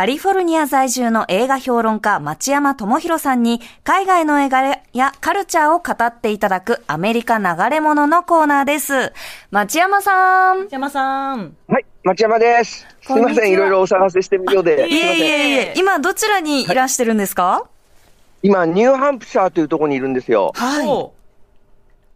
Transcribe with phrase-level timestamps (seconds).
[0.00, 4.62] カリフォルニア在住の映画評論家町山智博さんに海外の映画
[4.94, 9.12] やカルチャーを語っていただくアメリカ流れ物のコーナーです。
[9.50, 10.68] 町山さん。
[10.70, 11.54] 山さん。
[11.68, 12.86] はい、町山です。
[13.02, 14.88] すこんにちはいません、いろいろお騒がせしてるようで。
[14.88, 15.20] すいえいいません。
[15.20, 17.66] えいえ、今どちらにいらしてるんですか？
[18.42, 20.52] 今、ニューハンプシャーというところにいるんですよ。
[20.54, 20.86] はい。
[20.86, 21.12] そ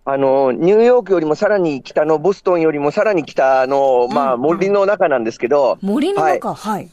[0.06, 6.88] あの、ニューヨークよりもさらに北の、ボストンよりもさらに北の、まあ、森の中なんですけど、森の中、はい。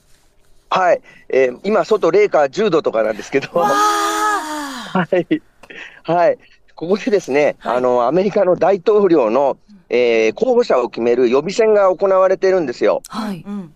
[0.74, 3.60] はい、えー今、外、零下10度とかなんですけど、あ
[4.94, 5.42] はい。
[6.04, 6.38] はい。
[6.76, 9.58] ここでですね、あの、アメリカの大統領の、
[9.90, 13.04] えー候補者を決める予備選が行われてるんですよ。
[13.10, 13.44] あ、はい。
[13.46, 13.74] うん。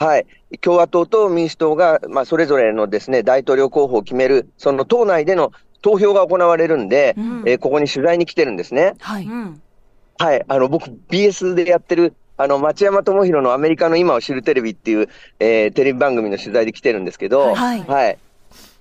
[0.00, 0.26] はい。
[0.60, 8.94] 共和党と民主党が、まあ、それぞれのですね、大統領候補を決める、その党内での投票が行われるんで、うんえーここに取材に来てるんですね。
[8.98, 9.24] はい。
[9.24, 9.62] うん。
[10.18, 10.44] はい。
[10.48, 17.80] あの、僕、BS でやってる、あの、町山智博のアメリカの今を知るテレビっていう、えーテレビ番組の取材で来てるんですけど、はい。
[17.84, 18.18] はい。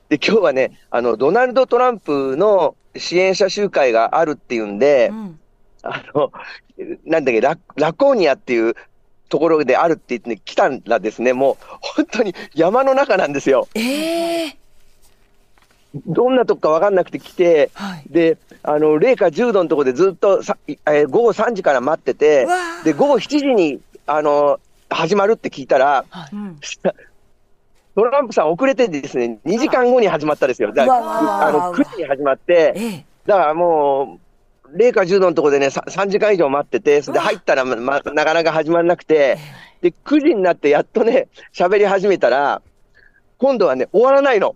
[0.09, 5.39] で、今日はね、あの、ドナルド・トランプの支援者集会があるっていうんで、うん。
[5.83, 6.31] あの、
[7.05, 8.75] なんだっけ、ララコーニアっていう
[9.29, 13.67] ところであるって言って、ね、来たらですね、もう本当に山の中なんですよ。
[13.75, 14.62] ええ
[15.93, 18.03] どんなとこかわかんなくて来て、はい。
[18.09, 22.47] で、あの、零下10度のところでずっとさ、えー午後3時から待ってて
[22.83, 26.59] で、午後7時に、あの、始まるって聞いたら、うん。
[27.95, 30.71] トランプさん遅れてですね、2時間後に始まったですよ。
[30.71, 34.19] だあの、9時に始まって、ええだからも
[34.73, 39.37] う、零下10度のところでね、さ3時間以上待ってて、それで入ったら、ま、まなかなか始まらなくて、
[39.81, 42.61] で、9時になってやっとね、喋り始めたら、
[43.37, 44.55] 今度はね、終わらないの。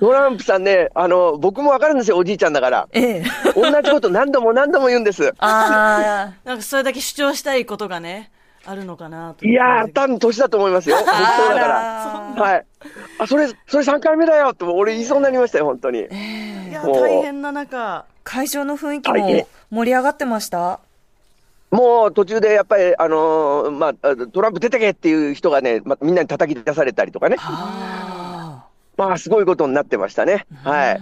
[0.00, 2.88] トランプさんね、あの、僕もわかるんですよ、おじいちゃんだから。
[2.92, 3.24] ええ。
[3.54, 5.32] 同じこと何度も何度も言うんです。
[5.38, 6.32] ああ。
[6.48, 8.30] なんかそれだけ主張したいことがね、
[8.66, 9.46] あるのかなと。
[9.46, 10.96] いやー、多分年だと思いますよ。
[10.96, 12.42] 本当だから。
[12.42, 12.66] はい。
[13.18, 16.00] あ、それ、それ3回目だよって、俺言いそうになりましたよ、本当に。
[16.00, 18.04] いや、もう大変な中。
[18.24, 20.80] 会場の雰囲気も盛り上がってました？
[21.70, 23.94] もう途中でやっぱり、あのーまあ、
[24.32, 27.36] トランプ出てけっていう人がね、ま、みんなに叩き出されたりとかね。
[28.98, 30.46] あまあ、すごいことになってましたね。
[30.62, 31.00] はい。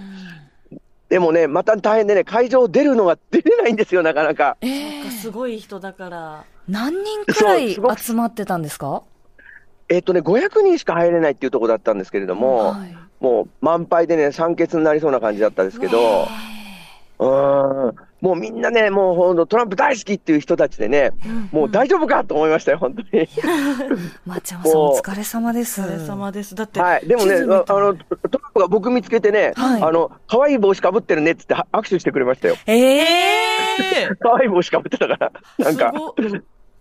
[1.09, 4.57] でもね、また大変でね、会場出るのが出れないんですよ、なかなか。
[4.61, 6.45] ええすごい人だから。
[6.69, 9.03] 何人くらい集まってたんですか？
[9.89, 16.27] えっとね、500人しか入れないっていうところだったんですけれども、はいもう満杯でね、酸欠になりそうな感じだったんですけど、
[17.21, 21.11] うーん、もうみんなね、もうほんとトランプ大好きっていう人たちでね、
[21.51, 23.29] もう大丈夫かと思いましたよ、本当に。
[24.25, 25.81] 町山さんお疲れ様です。
[25.83, 26.55] お疲れ様です。
[26.55, 27.07] だって、はい。
[27.07, 27.95] でもね、ああの、トラン
[28.55, 32.57] プが僕見つけてね、はいあの、可愛い帽子かぶってるねって言っては握手してくれましたよ。
[32.67, 35.33] えええー 可愛い帽子かぶってたから。
[35.59, 35.99] なんかす。
[35.99, 36.15] ご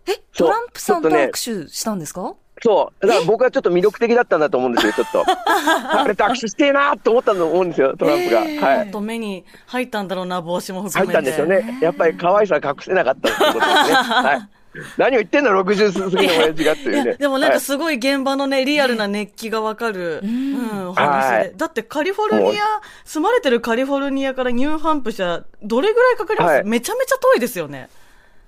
[0.08, 1.32] え、トランプさんと握
[1.66, 2.34] 手したんですか？
[2.62, 3.08] そう。
[3.08, 5.26] だから僕はちょっと魅力的だったんだと思うんですよ、ちょっと。
[6.00, 8.40] あれと握手してえなと思ったと思うんですよ、トランプが。
[8.40, 8.58] はい。
[8.58, 11.14] ちょっと目に入ったんだろうな、帽子も含入めて。
[11.14, 11.80] ったんですよね。
[11.82, 13.94] やっぱり可愛さ隠せなかったってことですね。
[13.94, 14.62] はい。
[14.98, 17.16] 何を言ってんの、60過ぎの親父がっていうね。
[17.16, 21.54] でもなんはいかすごい現場のね、リアルな熱気がわかる、うん、お話ではい。
[21.58, 22.64] だってカリフォルニア、
[23.04, 27.90] 住まれてるカリフォルニアからニューハンプシャー、どれぐらいかかります、はいめちゃめちゃ遠いですよね。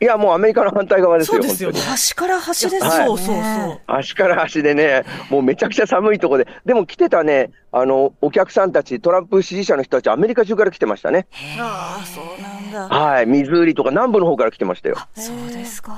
[0.04, 3.06] いや、もうアメリカの反対側ですよ、そうですよ端から端ですよね。
[3.06, 3.82] そうそうそう。
[3.88, 11.26] 足から足でね、もうめちゃくちゃ寒いとこで、でも来てたね、あの、お客さんたち、トランプ支持者の人たち、アメリカ中から来てましたね。
[11.58, 12.94] ああ、そうなんだ。
[12.94, 14.98] はい、ミズーリとか南部の方から来てましたよ。
[15.16, 15.96] そうですか。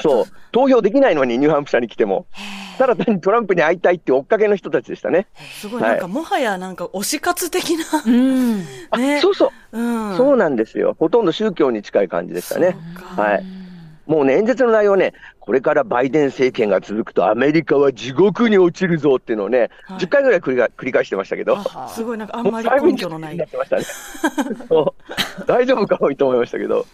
[0.00, 2.26] そう、投票できないのに、ニューハンプシャーに来ても。
[2.78, 5.26] ただ単にトランプに会いたいって追っかけの人たちでしたね。
[5.60, 8.64] すごい、はいなんかもはやなんか推し活的な、うん。
[8.90, 10.16] あ、ねそうそう、うん。
[10.16, 10.96] そうなんですよ。
[10.98, 12.76] ほとんど宗教に近い感じでしたね。
[13.16, 13.44] はい。
[14.06, 21.58] もうね、演説の内容ね、これからバイデン政権が続くとアメリカは地獄に落ちるぞっていうのをね、はい10回ぐらい繰りが繰り返してましたけど。
[21.58, 23.44] あすごいなんかあんまり根拠のないな。
[23.44, 23.84] ってましたね。
[25.46, 26.86] 大丈夫かもと思いましたけど。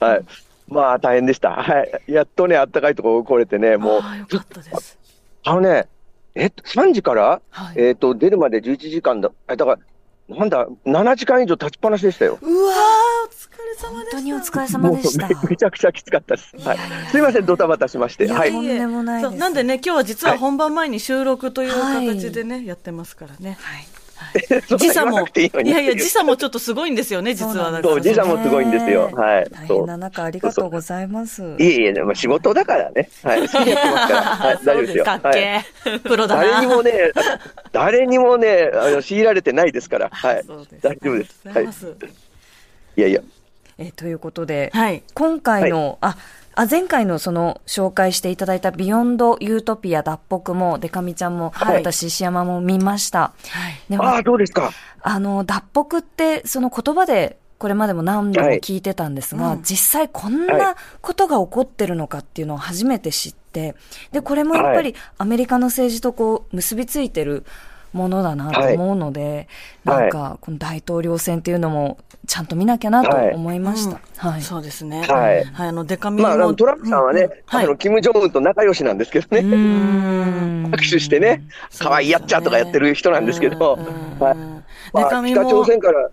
[0.00, 0.24] はい。
[0.68, 1.50] まあ大変でした。
[1.50, 2.02] はい。
[2.12, 4.98] やっとね、あったかいところ来れてね、もうあ、あよかったです。
[5.44, 5.88] あのね、
[6.34, 9.30] えっと、3時から、はいえっと、出るまで11時間だ。
[9.48, 9.78] えだか
[10.28, 12.38] ら、なんだ、7時間以上立ちっぱなしでしたよ。
[12.42, 13.88] うわー、お疲れ様でした。
[13.88, 15.28] 本当にお疲れ様でした。
[15.28, 16.56] もうめ めちゃくちゃきつかったです。
[16.58, 16.78] はい。
[17.10, 18.26] すいません、ドタバタしまして。
[18.26, 18.60] はいと。
[18.60, 23.56] んでもないですそうなんでね、今日は実ははい本番前に収録という形でね、やってますからね。
[23.60, 23.86] はい。
[24.76, 27.80] 時差も、言わなくていいのにいやいや、時差もちょっとすごいんですよね、 実は。
[27.82, 29.08] そう、時差もすごいんですよ。
[29.08, 29.50] ねはい。
[29.50, 31.42] 大そう変な中、ありがとうございます。
[31.42, 33.08] いえいえ、でも仕事だからね。
[33.22, 33.48] はい。
[33.48, 34.22] 好きでやってますから。
[34.36, 34.58] はい。
[34.58, 35.04] 大丈夫ですよ。
[35.04, 36.00] かっはい。
[36.00, 36.42] プロだな。
[36.42, 36.92] 誰にもね、
[37.72, 40.08] 誰にもね、あの強いられてないですから。
[40.10, 40.44] はい。
[40.82, 41.48] 大丈夫です。
[41.48, 41.68] はい
[42.98, 43.20] いやいや。
[43.78, 45.02] えーということで、はい。
[45.12, 46.16] 今回の、あ、
[46.56, 51.82] あ、前回のその紹介していただいたビヨンドユートピア脱北も、デカミちゃんも、はい。
[51.82, 53.34] 私石山も見ました。
[53.88, 54.72] でもああ、どうですか？
[55.02, 59.62] あの、脱北って、その言葉で、これまでも何度も聞いてたんですが、はいうん。
[59.62, 63.74] 実際こんなことが起こってるのかっていうのを初めて知って、
[64.12, 67.44] で、これもやっぱりアメリカの政治とこう結びついてる
[67.92, 69.48] ものだなと思うので、
[69.84, 70.00] はい。
[70.02, 74.00] なんか、この大統領選っていうのもちゃんと見なきゃなと思いました。
[74.16, 74.42] はい。
[74.42, 75.02] そうですね。
[75.02, 75.44] はい。
[75.44, 79.42] はい、あの、デカミまあ、あものトランプさんはね、あの、キム・ジョンウンと仲良しなんですけどね。
[79.42, 80.66] うーん。
[80.66, 81.42] 握手してね、
[81.78, 84.36] 可愛いやっちゃとかやってる人なんですけど、うんはい。
[84.92, 86.10] まあデカミも北朝鮮から、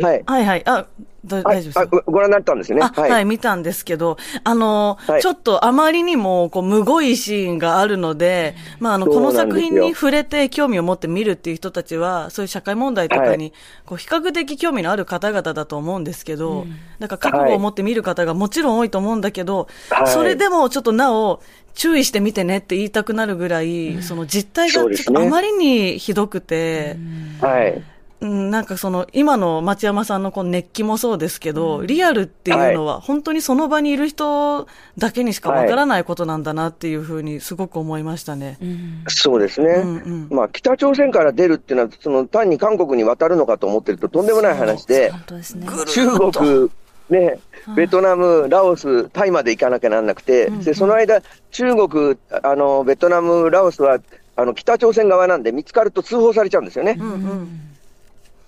[0.00, 0.22] はい。
[0.26, 0.62] はいはい。
[0.66, 0.86] あ、
[1.24, 2.84] 大丈夫ですかごご覧になったんですよね。
[2.84, 13.52] あ、はい、見たんですけど、あの、はいちょっとあまりにも、こう、むごいシーンがあるので、まあ、あの、この作品に触れて興味を持って見るっていう人たちは、そういう社会問題とかに、
[13.84, 16.66] こう、比較的興味のある方々だと思うんですけど、
[16.98, 21.42] だから覚悟を持って見る方がもちろん多いと思うんだけど、はいそれでもちょっとなお、
[21.74, 26.96] 注意してみてねって言いたくなるぐらい、その実態がちょっとあまりにひどくて、
[27.40, 27.82] はい。
[28.20, 34.66] うん、なんかその、今の町山さんのこの熱気もそうですけど、リアルっていうのは、本当にその場にいる人
[34.96, 38.58] だけにしかわからないことなんだなっていうふうにすごく思いましたね。
[39.06, 39.68] そうですね。
[39.68, 45.66] うんうんまあ、北朝鮮から出るっていうのは、その単に韓国に渡るのかと思ってるととんでもない話で、本当ですね。
[45.86, 46.70] 中国、
[47.10, 47.38] ね、
[47.76, 51.22] ベトナム、ラオス、タイまで行かなきゃなんなくて、でその間、
[51.52, 53.98] 中国、あのベトナム、ラオスは
[54.34, 56.96] あの北朝鮮側なんで、見つかると通報されちゃうんですよね。
[56.98, 57.60] うんうん。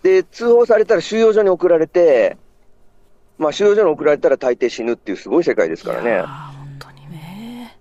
[0.03, 2.37] で、通報されたら収容所に送られて、
[3.39, 6.13] まあ、収容所に送られたら大抵死ぬっていうすごい世界ですからね。
[6.19, 7.77] ああ、本当にね。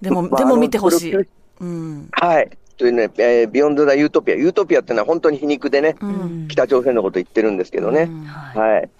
[0.00, 1.14] でも、まあでも見てほしい。
[1.60, 2.08] うん。
[2.12, 2.50] はい。
[2.76, 4.34] というね、えービヨンド・ザ・ユートピア。
[4.34, 6.48] ユートピアってのは本当に皮肉でね、うん。
[6.48, 8.02] 北朝鮮のこと言ってるんですけどね。
[8.02, 8.90] うんはいはい。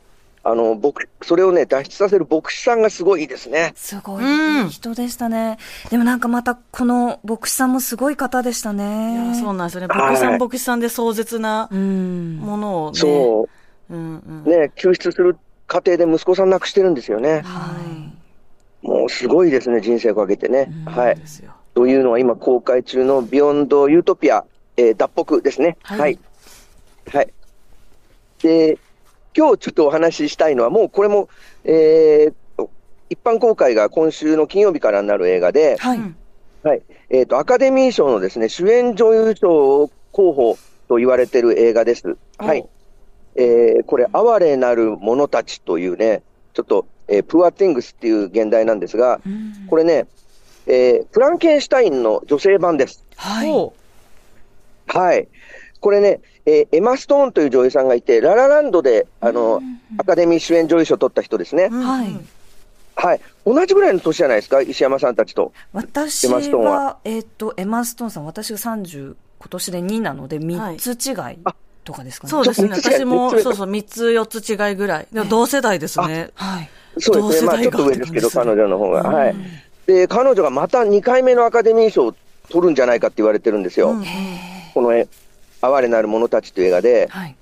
[0.48, 3.72] あの、僕、それをね、脱出させる牧師さんがすごいですね。
[3.75, 5.58] すごいうん人でしたね。
[5.90, 9.28] でもなんかまたこの牧師さんもすごい方でしたいね。
[9.31, 9.87] や、そうなんですよね。
[9.88, 12.37] はい牧師さん、牧師さんで壮絶なうん。
[12.37, 12.98] ものをね。
[13.00, 13.48] そ
[13.90, 13.94] う。
[13.94, 14.50] うんうん。
[14.50, 17.40] ね、救出する過程で息子さん亡くしてるんですよね。
[17.44, 17.75] は
[18.84, 18.87] い。
[18.87, 20.70] もうすごいですね、人生をかけてね。
[20.87, 21.16] はい。
[21.16, 21.50] ですよ。
[21.75, 24.44] というのは今公開中のビヨンド・ユートピア、
[24.76, 25.76] えー脱北ですね。
[25.82, 26.19] はいはい。
[27.12, 27.32] はい。
[28.43, 28.78] で、
[29.36, 31.28] 今日ちょっとお話ししたいのは、もうこれも、
[31.64, 32.34] えー
[33.08, 35.98] 一般公開が今週の金曜日からになる映画で、はい。
[35.98, 36.16] うん
[36.64, 36.82] はい。
[37.10, 42.16] えっ、と、アカデミー賞のですね、主演女優賞候補と言われてる映画です。
[42.38, 42.66] はい。
[43.36, 46.22] えーこれ、哀れなる者たちというね、
[46.54, 50.06] ちょっと、えー、プアティングスっていう現代なんですが、うんこれね、
[50.66, 53.04] えーフランケンシュタインの女性版です。
[53.14, 53.52] はい。
[53.52, 53.72] ほ
[54.88, 55.28] はい。
[55.78, 59.60] これね、えーエマ・ストーンという女優さんがいて、ララランドで、あの、
[59.98, 61.75] アカデミー主演女優賞を取った人ですね。
[61.75, 62.28] うんはいうん
[62.98, 63.20] はい。
[63.44, 65.52] 同じぐらいの年じゃないですか、石山さんたちと。
[65.75, 71.38] 私エマ・ストーンはは、えっ、と、エマ・ストーンさん、私が30、今年で2なので、3つ違い
[71.84, 72.31] とかですかね。
[72.31, 72.70] そうですね。
[72.70, 75.08] 私も、そうそう、三つ四つ違いぐらい。
[75.12, 76.31] でも同世代ですね。
[76.34, 76.70] はい。
[76.98, 77.48] そうですね。
[77.48, 79.02] まあ、ちょっと上ですけど、彼女の方が。
[79.02, 79.34] はい。
[79.87, 82.14] で、彼女がまた2回目のアカデミー賞を
[82.48, 83.90] 取るんじゃないかって言われてるんですよ。
[83.90, 84.04] うん
[84.72, 85.08] このえ
[85.61, 87.08] 哀れなる者たちという映画で。
[87.11, 87.37] はい。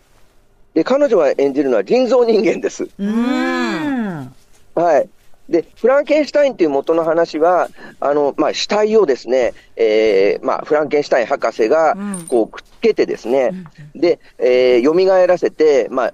[0.74, 2.88] で、彼女が演じるのは人造人間です。
[2.98, 3.08] うん。
[3.08, 4.34] うん。
[4.74, 5.08] はい。
[5.48, 7.68] で、フランケンシュタインっていう元の話は、
[8.00, 13.52] あの、まあ、死体をですね、えーまあ、フランケンシュタイン博士がうん、こう、くっつけてですね、
[13.94, 16.12] で、えー、蘇らせて、まあ、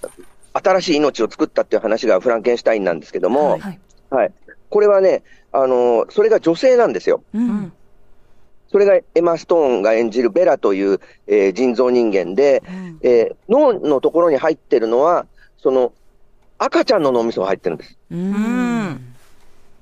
[0.52, 3.80] 新しい命を作ったっていう話がフランケンシュタインなんですけども、はい。
[4.10, 4.32] はい。
[4.68, 7.22] これはね、あの、それが女性なんですよ。
[7.32, 7.72] ううんん。
[8.70, 15.26] それがエマ・ストーンが演じるベラという、えー人造人間で、うんえー脳のところに入ってるのは、
[15.58, 15.92] その、
[16.58, 17.98] 赤ちゃんの脳みそが入ってるんです。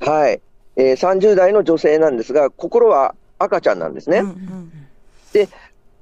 [0.00, 0.40] はい。
[0.76, 4.18] えー30代の女性なんですが、心は赤ちゃんなんですね。
[4.18, 4.72] うんうん
[5.32, 5.46] で、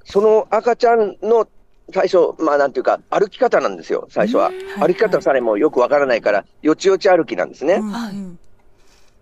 [0.05, 1.49] その赤ちゃんの
[1.93, 4.51] 最初、まあなんていうか、歩き方なんですよ、最初は。
[4.79, 7.81] 歩き方さえもよくわからないから、よちよち歩きなんですね。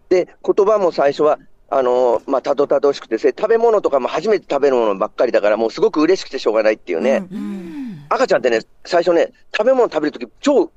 [0.09, 7.27] で、言葉も最初は、あのーまあ、たどたどしくて、せ食べ物とかも初めて食べるものばっかりだから、もうすごく嬉しくてしょうがないっていうね。
[7.31, 7.75] うんうん
[8.07, 10.67] 赤ちゃんってね、最初ね、食べ物食べるとき、超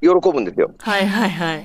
[0.00, 0.72] 喜ぶんですよ。
[0.78, 1.64] はいはいはい。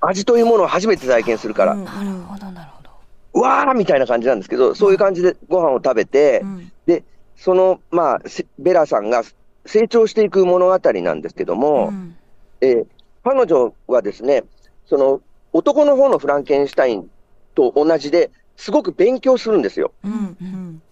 [0.00, 1.74] 味というものを初めて体験するから。
[1.74, 2.90] うんなるほど、なるほど。
[3.34, 7.04] うわーみたいな感じなんですけど、そういう感じでご飯を食べて、うんで、
[7.36, 9.22] その、まあ、せベラさんが
[9.64, 12.16] 成長していく物語なんですけども、うん
[12.60, 12.86] えー
[13.24, 14.44] 彼女はですね、
[14.86, 15.20] その、
[15.52, 17.10] 男の方のフランケンシュタイン
[17.58, 19.92] と同じで、すごく勉強するんですよ。
[20.04, 20.82] うんうん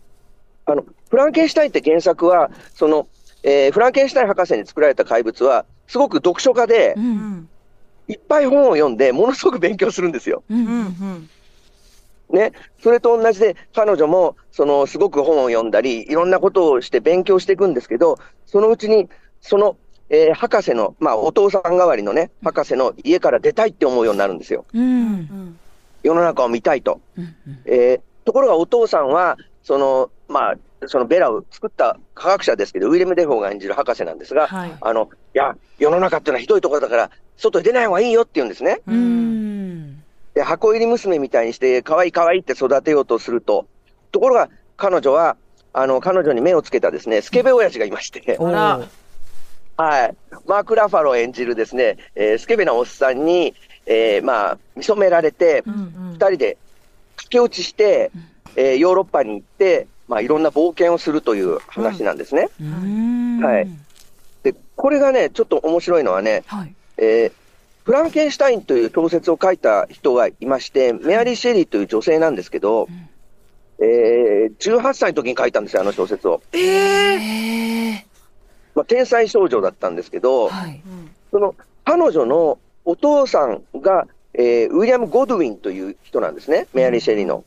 [0.69, 3.07] あの、フランケンシュタインって原作は、その、
[3.45, 7.01] えーフランケンシュタイン博士に作られた怪物は、すごく読書家で、う。
[7.01, 7.49] うんん
[8.09, 10.43] いっぱい本を読んで、ものすごく勉強するんですよ。
[10.49, 10.69] うんうん
[12.31, 12.37] うん。
[12.37, 12.53] ね。
[12.83, 19.09] それと同じで、彼女も、その、すごく本を読んだり、いろんなことをして勉強していくんですけど、そのうちに、
[19.41, 19.77] その、
[20.09, 24.65] えー博士の、まあ、お父さん代わりのね、博士の家から出たいって思うようになるんですよ。
[24.73, 24.83] うん。
[24.83, 25.59] うん。
[26.03, 27.01] 世の中を見たいと。
[27.19, 27.35] うん
[27.65, 34.77] えーところがお父さんは、その、まあ、そのベラを作った科学者ですけど、ウィレム・デフォーが演じる博士なんですが、はい。
[34.81, 38.81] あの、いや、世の中っていうのはひどいところだから、外に出ない方がいいよって言うんですね。
[38.87, 38.93] う。
[38.93, 40.03] ん。
[40.35, 43.67] で、箱入り娘みたいにして、可愛い可愛いって育てようとすると、
[44.11, 45.37] ところが、彼女は、
[45.73, 48.37] あの、彼女に目をつけたですね、スケベ親父がいまして。
[49.77, 50.17] はい。
[50.47, 53.55] マーク・ラファロー演じるですね、えースケベなおっさんに、
[53.87, 56.19] えーまあ、見初められて、うんうん二。
[56.29, 56.57] 人で
[57.17, 58.11] 駆け落ちして、
[58.57, 62.49] えーヨーロッパに行って、まあ、いろんな冒険をするという話なんですね。
[62.61, 63.41] うん。
[63.45, 63.69] はい。
[64.43, 66.75] で、これがね、ちょっと面白いのはね、はい。
[66.99, 67.33] えー
[67.85, 72.89] フランケンシュタインという小説を書いた人がいまして、メアリー・シェリーという女性なんですけど、
[73.79, 76.43] えー18歳の時に書いたんですよ、あの小説を。
[76.53, 78.07] ええ。
[78.75, 80.83] まあ、天才少女だったんですけど、はい。
[81.31, 87.45] その彼女のお父さんが、えーウィリアム・ゴドウィンという人なんですね、メアリー・シェリーの。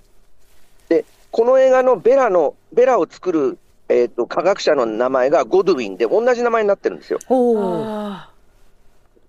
[0.90, 7.20] で、この映画のベラの、ベラを作る、えー、と科学者の名前がゴドウィンで、同じ名前になってるんですよ。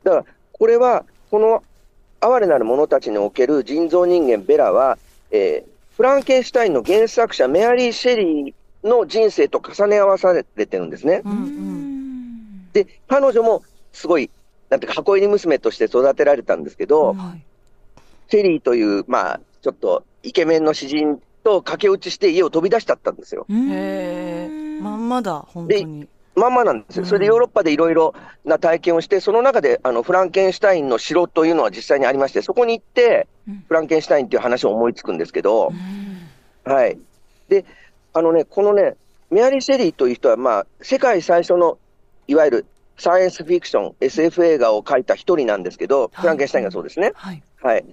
[0.05, 1.63] だから、これは、この
[2.21, 4.99] 哀れなる者たちにおける人造人間ベラは、
[5.31, 11.29] えーフランケンシュタインの原作者、メアリー・シェリーの人生と重ね合わされてるんですねー。
[11.29, 11.29] う。
[11.29, 12.73] んうん。
[12.73, 13.63] で、彼女も
[13.93, 14.31] すごい、
[14.71, 17.43] なんていうか、箱入り娘として育てられたんですけど、はい。
[18.29, 23.47] シェリーという、まあ、ちょっとイケメンの詩人と駆け落ちして家を飛び出しちゃったんですよ。
[23.51, 24.81] へえ。
[24.81, 26.09] まんまだ、本当に。
[26.37, 27.05] まんまなんですよ。
[27.05, 36.99] それでヨーロッパでいろいろな体験をして、その中であのフランケンシュタインの城というのは実際にありまして、そこに行ってうん、フランケンシュタインっていう話を思いつくんですけどう、んはい。
[37.49, 37.65] で、
[38.13, 38.97] あのね、このね、
[39.31, 41.79] メアリー・シェリーという人は、まあ、世界最初の、
[42.27, 42.67] いわゆる
[43.01, 47.13] サイエンスフィクション、SF 映画を書いた一人なんですけど、フランケンシュタインがそうですね。
[47.15, 47.43] はい。
[47.63, 47.85] はい。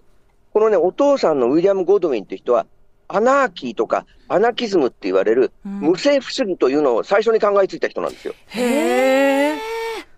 [0.53, 2.65] このね、お父さんのウィリアム・ゴドウィンって人は、
[3.07, 8.33] アナーキーとかアナキズムって言われるうん無政府主義というのを最初に考えついた人なんですよ。
[8.47, 9.55] へえ。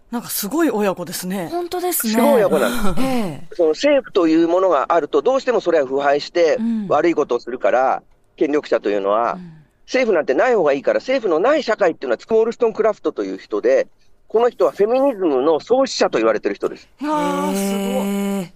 [0.10, 1.50] なんかすごい親子ですね。
[1.52, 2.14] 本当ですね。
[2.14, 3.08] すごい親子なんです。
[3.08, 3.56] ええ。
[3.56, 8.02] その政府というものがあると、どうしてもそれは腐敗してうん悪いことをするから、
[8.38, 9.54] 権力者というのは、うん
[9.90, 13.88] 政府なんてない方がいいから、政府のない社会っていうのは、スモールストン・クラフトという人で、
[14.30, 16.88] この人はフェミニズムの創始者と言われてる人です。
[17.02, 18.54] ああ、すごい。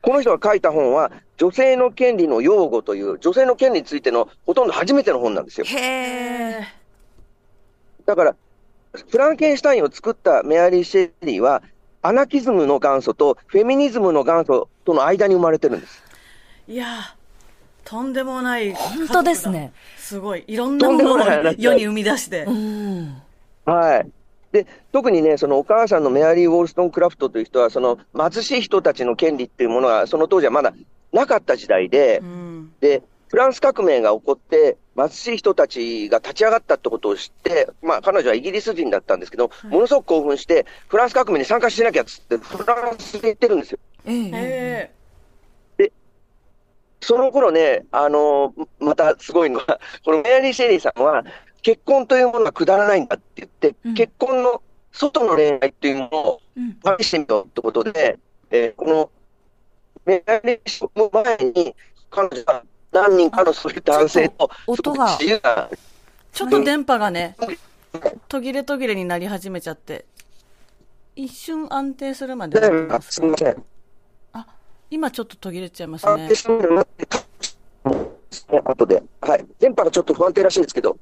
[0.00, 5.66] この人が書いた本は、女性の権利の擁護という、女性の権利についてのほとんど初めての本なんですよ。
[5.66, 5.76] へ
[6.62, 6.66] え。
[8.06, 8.34] だから、
[9.10, 11.62] フランケンシュタインを作ったメアリー・シェリーは、
[12.00, 16.02] アナキズムの元祖とフェミニズムの元祖との間に生まれてるんです。
[16.66, 17.20] いやー
[17.84, 18.72] とんでもない。
[18.72, 19.72] 本当ですね。
[19.98, 20.44] すごい。
[20.46, 21.18] いろんなものを
[21.58, 22.50] 世に生み出してう。
[22.50, 23.22] ん。
[23.66, 24.10] はい。
[24.52, 30.74] で、特にね、そのお母さんのメアリー・ウォルストン・クラフトという人は、その貧しい人たちの権利っていうものが、その当時はまだ
[31.12, 32.72] なかった時代でう、ん。
[32.80, 43.78] で、フランス革命が起こって、貧しい人たちが立ち上がったってことを知って、まあ、彼女はイギリス人だったんですけど、ものすごく興奮して、フランス革命に参加しなきゃっつって、フランスに行ってるんですよ。
[44.04, 45.84] ええ。
[45.84, 45.92] へ
[47.00, 51.24] その頃ね、あのまたすごいのは、このメアリー・シェリーさんは、
[51.62, 53.94] 結婚というものはくだらないんだって言って、うん。
[53.94, 54.62] 結婚の
[54.92, 56.78] 外の恋愛っていうものをうん。
[56.98, 58.18] 試してみようってことで、
[58.50, 59.10] えーこの
[60.06, 61.74] メアリー・シェリーの前に、
[62.10, 62.62] 彼女が
[62.92, 65.18] 何人かのそういう男性と、音が。
[66.32, 67.36] ちょっと電波がね、
[68.28, 70.06] 途切れ途切れになり始めちゃって、
[71.14, 72.60] 一瞬安定するまで。
[73.02, 73.62] すすみません。
[74.32, 74.46] あ、
[74.90, 76.28] 今ちょっと途切れちゃいますね。
[78.64, 79.02] 後で。
[79.20, 79.46] はい。
[79.58, 80.96] 電波がちょっと不安定らしいですけど、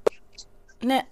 [0.82, 1.08] ね。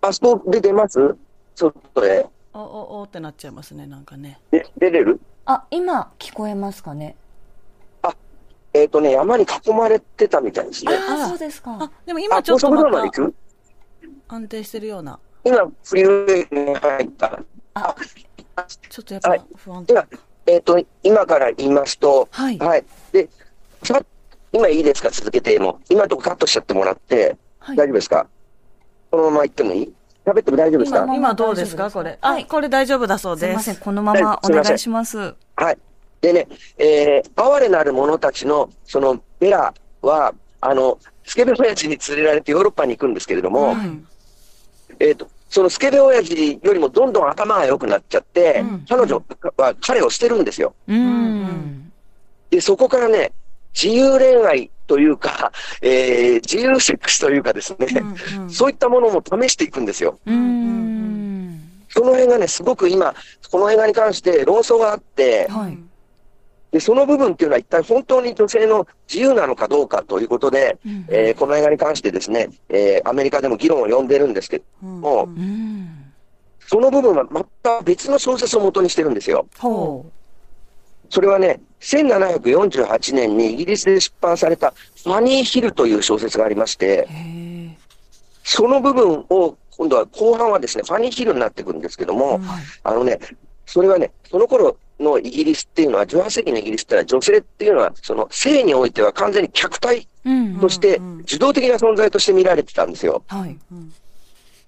[0.00, 1.16] あそこで出ます？
[1.54, 2.26] 外へ。
[2.54, 4.40] お、お、おってなっちゃいますね、なんかね。
[4.50, 5.20] で出れる？
[5.46, 7.16] あ、今聞こえますかね？
[8.74, 10.94] えっ、とね、山に囲まれてたみたいですね。
[10.94, 13.34] ああ、あそうですかあ。、でも今あ、ちょっとままたで行く？
[14.28, 15.18] 安定してるような。
[15.42, 17.40] 今、フリーウェイに入った。
[17.74, 17.94] あ
[18.66, 19.98] ちょっとやっぱはい不安定で。
[19.98, 20.06] は、
[20.46, 22.58] えっ、と、今から言いますと、はい。
[22.58, 22.84] はい。
[23.10, 23.28] で、
[23.82, 24.00] さ
[24.52, 25.10] 今いいですか？
[25.10, 25.80] 続けても。
[25.88, 28.26] 今のとこカットしちゃってもらって、はい大丈夫ですか？
[29.10, 29.92] このまま行ってもいい？
[30.26, 31.04] 喋っても大丈夫ですか？
[31.04, 31.90] 今、今どうですか？
[31.90, 32.18] これ。
[32.20, 33.74] あ、はいこれ大丈夫だそうですいません。
[33.74, 33.80] す。
[33.80, 35.34] このままお願いします。
[35.56, 35.78] はい。
[36.20, 36.48] でね、
[36.78, 39.72] えー、哀れなる者たちの、その、ベラ
[40.02, 44.06] は、あの、スケベ親父に連れられてヨーロッパに行くんですけれども、うん。
[44.98, 49.22] えっ、と、そのスケベ親父よりもどんどん頭が良くなっちゃって、うん彼女
[49.56, 50.74] は彼を捨てるんですよ。
[50.88, 51.92] うん。
[52.50, 53.32] で、そこからね、
[53.80, 57.86] 自由恋愛というか、えー自由セックスというかですね、
[58.36, 60.18] うんうんそういったものも試していくんですよ。
[60.26, 61.60] うん。
[61.90, 63.14] その辺がね、すごく今、
[63.50, 65.78] この映画に関して論争があって、はい。
[66.72, 75.88] で、その部分っていうのは一体本当に女性の自由なのかどうかということで、うんえーこの映画に関してですね、えーアメリカでも議論を呼んでるんですけどうんも、うんうん。
[76.66, 79.46] その部分はまた別の小説を元にしてるんですよ。
[79.58, 80.04] ほ
[81.10, 84.72] それはね、1748年にイギリスで出版された
[85.04, 87.08] ファニー・ヒルという小説がありまして。
[88.44, 92.40] その部分を今度は後半はですね、ファニー・ヒルになってくるんですけども、はい。
[92.82, 93.18] あのね、
[93.66, 100.60] それはね、その頃のイギリスっていうのは、18世紀のイギリスっていうのは、女性っていうのは、その性においては完全に客体うん。
[100.60, 103.22] として受動的な存在として見られてたんですよ。
[103.28, 103.58] はい。
[103.72, 103.92] うん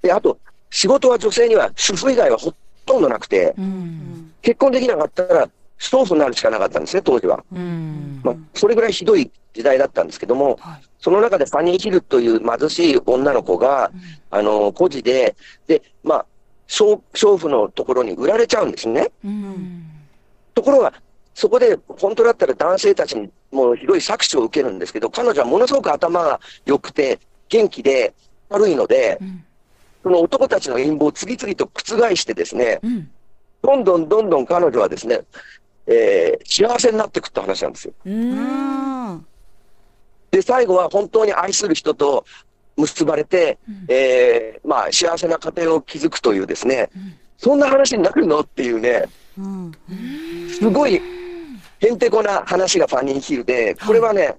[0.03, 0.39] で、あと、
[0.71, 2.55] 仕事は女性には主婦以外はほ
[2.87, 3.63] とんどなくて、う。
[3.63, 5.49] うんん結婚できなかったら、
[5.81, 7.43] 娼婦になるしかなかったんですね、当時は。
[7.53, 8.21] うん。
[8.23, 10.83] まあ、それぐらいひどい時代だったんですけども、はい。
[10.99, 13.91] その中でファニー・ヒルという貧しい女の子が、
[14.31, 15.35] あの、孤児で、
[15.67, 16.27] で、まあ、
[16.69, 19.11] 娼娼婦のところに売られちゃうんですね。
[19.25, 19.87] うん。
[20.55, 20.93] ところが、
[21.35, 27.19] そこで本当だったら男性たちにもうひどい搾取を受けるんですけど、彼女はものすごく頭が良くて、
[27.49, 28.15] 元気で、
[28.51, 29.45] 悪いのでう、ん。
[30.03, 33.11] その男たちの陰謀を次々と覆してですね、うん。
[33.63, 35.21] どんどんどんどん彼女はですね、
[35.91, 37.93] えー幸せになっていくって話なんですよ。
[40.31, 42.25] で、最後は本当に愛する人と
[42.77, 46.89] 結ばれて、うんえーまあ幸せな家庭を築くというですね、ん
[47.37, 49.07] そんな話になるのっていうね、
[49.39, 49.73] うん
[50.59, 51.01] すごい
[51.81, 54.37] へんてこな話がファニーヒルで、これはね、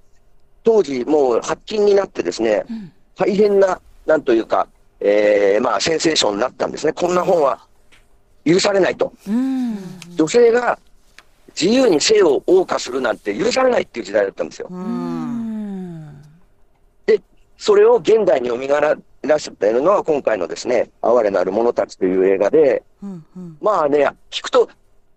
[0.64, 4.66] 当時もう発禁になってですね、うん大変な、なんというか、
[5.00, 6.92] えーまあセンセーションになったんですね。
[6.94, 7.66] こんな本は
[8.44, 9.12] 許されないと。
[9.28, 9.76] うん。
[10.16, 10.78] 女性が
[11.60, 14.68] 自由に性を謳歌するなんて許されないっていう時代だったんですよ。
[17.06, 17.20] で、
[17.56, 18.56] それを現代に蘇
[19.22, 24.68] らせているのは今回のですね、哀れなる者たちという映画で、うんうんまあね、聞くと、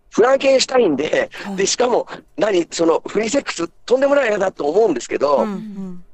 [0.10, 2.08] フランケンシュタインで、はいで、しかも、
[2.38, 6.06] 何、その、フリーセックス、とんでもない映画だと思うんですけど、うんうん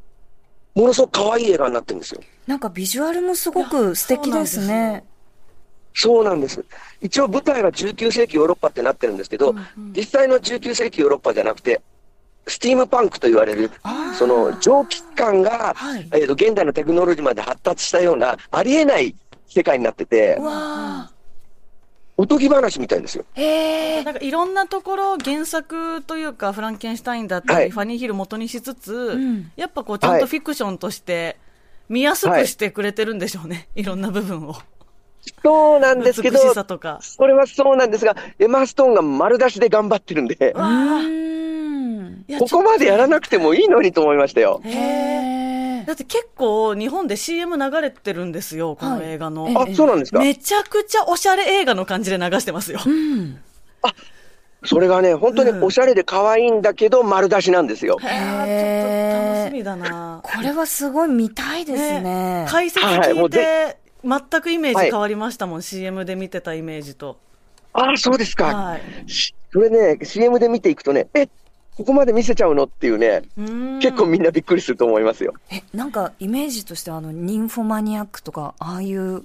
[0.74, 2.22] ものすごく可愛い映画になってるんですよ。
[2.48, 5.04] なんかビジュアルもすごく素敵ですね。
[5.94, 6.64] そうなんです。
[7.02, 9.94] 一応舞台は19世紀ヨーロッパってなってるんですけど、うんうん。
[9.96, 11.82] 実際の19世紀ヨーロッパじゃなくて、
[12.48, 13.70] スティームパンクと言われる
[14.18, 16.08] その蒸気機関が、はい。
[16.14, 19.16] えーと現代のテクノロジーまで発達したような、ありえない
[19.48, 20.38] 世界になってて
[22.18, 23.26] おとぎ話みたいですよ。
[23.36, 24.04] ーへえ。
[24.04, 27.70] なんかいろんなところ原作というかフランケンシュタインだったり、はい。
[27.70, 29.52] ファニーヒル元にしつつ、ん。
[29.56, 31.38] やっぱこうちゃんとフィクションとして
[31.90, 34.56] 見やすくしてくれてるんでしょうね、い、ろんな部分を。
[35.44, 37.00] そうなんですけど美、しさとか。
[37.02, 40.54] それはそうなんですが、エマ・ストーンが丸出しで頑張ってるんで、
[42.38, 44.62] ここまでやらなくてもいいのにと思いましたよ。
[45.86, 45.94] だ。
[45.94, 49.46] って結構日本で CM 流れてるんですよ、この映画の。
[49.46, 50.20] はいあ、そうなんですか？
[50.20, 52.80] めちゃくちゃおしゃれ映画の感じで流してますよ。
[52.86, 53.40] うん。
[54.64, 57.98] それがね、本当におしゃれで可愛いんだけど、丸出しなんですよ。
[58.00, 60.20] へえ、ちょっと楽しみだな。
[60.22, 62.46] これはすごい見たいですね。
[62.48, 67.18] 解説はいも聞いうて、ぜ全くイメージ変わりましたもん、CM で見てたイメージと。
[67.74, 68.46] ああ、そうですか。
[68.46, 69.10] はい。
[69.10, 71.28] しそれね、CM で見ていくとね、え、
[71.78, 72.66] ここまで見せちゃうの？
[72.66, 73.24] っていうね、
[73.82, 75.34] 結構みんなびっくりすると思いますよ。
[75.50, 79.24] え、なんかイメージとしてはあの、ニンフォマニアックとか、ああいう、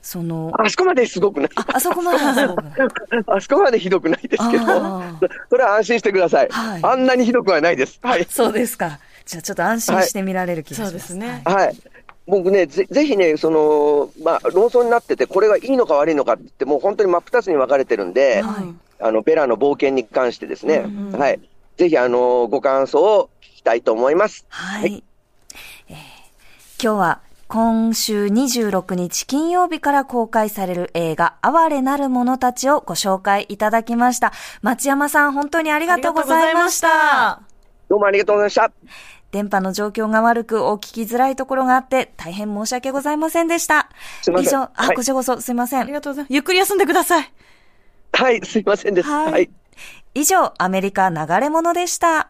[0.00, 1.50] その、あそこまですごくない。
[1.54, 2.82] あ、あそこまであそこまで。
[3.26, 4.64] あそこまでひどくないですけど、
[5.50, 6.48] それは安心してください。
[6.48, 7.98] はいあんなにひどくはないです。
[8.02, 8.26] はい。
[8.28, 8.98] そうですか。
[9.24, 10.90] じゃあちょっと安心して見られる気がします。
[10.90, 11.76] そうですねはいはい。
[12.26, 21.40] 僕ね、ぜぜひね、その、まあ、論争になってて、これがいいのか悪いのかって言って、もう本当に真っ二つに分かれてるんで、はいあの、ベラの冒険に関してですね、うんうんはい。
[21.76, 24.46] ぜひ、あの、ご感想を聞きたいと思います。
[24.48, 24.82] はい。
[24.82, 25.04] はい
[25.88, 25.96] えー
[26.82, 34.32] 今日は今週26日金曜日から公開される映画、哀れなる者たちをご紹介いただきました。
[34.62, 37.42] 町山さん、本当にありがとうございました。
[37.88, 38.72] どうもありがとうございました。
[39.32, 43.88] 電波の状況が悪くお聞きづらいところがあって大変申し訳ございませんでした。
[44.22, 45.92] すいません以上、あ、はいこちらこそすいませありん。
[45.94, 46.32] がとうございます。
[46.32, 47.32] ゆっくり休んでください。
[48.12, 49.08] はい、すいませんです。
[49.08, 49.50] はいはい。
[50.14, 52.28] 以上、アメリカ流れ物でした。